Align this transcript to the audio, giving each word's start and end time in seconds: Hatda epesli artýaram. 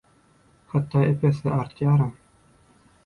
Hatda 0.71 1.03
epesli 1.09 1.53
artýaram. 1.59 2.11